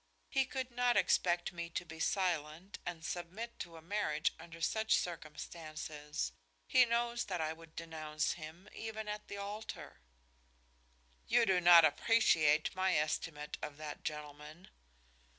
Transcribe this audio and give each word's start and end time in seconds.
"He 0.29 0.45
could 0.45 0.71
not 0.71 0.97
expect 0.97 1.53
me 1.53 1.69
to 1.69 1.85
be 1.85 1.99
silent 1.99 2.79
and 2.87 3.05
submit 3.05 3.59
to 3.59 3.77
a 3.77 3.83
marriage 3.83 4.33
under 4.39 4.59
such 4.59 4.95
circumstances. 4.97 6.31
He 6.65 6.85
knows 6.85 7.25
that 7.25 7.39
I 7.39 7.53
would 7.53 7.75
denounce 7.75 8.31
him, 8.33 8.67
even 8.73 9.07
at 9.07 9.27
the 9.27 9.37
altar." 9.37 10.01
"You 11.27 11.45
do 11.45 11.61
not 11.61 11.85
appreciate 11.85 12.73
my 12.75 12.95
estimate 12.95 13.59
of 13.61 13.77
that 13.77 14.03
gentleman." 14.03 14.69